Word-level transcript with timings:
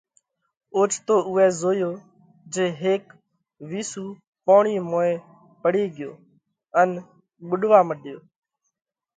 اوچتو 0.75 1.15
اُوئہ 1.29 1.47
زويو 1.61 1.91
جي 2.53 2.65
هيڪ 2.81 3.03
وِيسُو 3.69 4.05
پوڻِي 4.45 4.75
موئين 4.91 5.19
پڙي 5.61 5.83
ڳيو 5.95 6.11
ان 6.79 6.89
ٻُوڏوا 7.47 7.79
مڏيو۔ 7.89 8.17